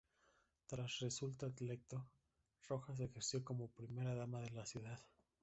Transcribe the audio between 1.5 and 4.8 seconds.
electo, Rojas ejerció como primera dama de la